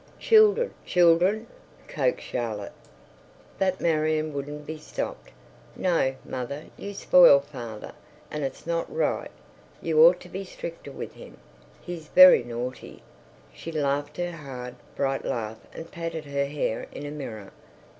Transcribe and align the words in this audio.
"Children, 0.17 0.73
children?" 0.83 1.45
coaxed 1.87 2.25
Charlotte. 2.25 2.71
But 3.59 3.79
Marion 3.79 4.33
wouldn't 4.33 4.65
be 4.65 4.79
stopped. 4.79 5.29
"No, 5.75 6.15
mother, 6.25 6.63
you 6.75 6.95
spoil 6.95 7.39
father, 7.39 7.93
and 8.31 8.43
it's 8.43 8.65
not 8.65 8.91
right. 8.91 9.29
You 9.79 9.99
ought 10.03 10.19
to 10.21 10.27
be 10.29 10.43
stricter 10.43 10.91
with 10.91 11.13
him. 11.13 11.37
He's 11.81 12.07
very 12.07 12.43
naughty." 12.43 13.03
She 13.53 13.71
laughed 13.71 14.17
her 14.17 14.31
hard, 14.31 14.73
bright 14.95 15.23
laugh 15.23 15.59
and 15.71 15.91
patted 15.91 16.25
her 16.25 16.47
hair 16.47 16.87
in 16.91 17.05
a 17.05 17.11
mirror. 17.11 17.51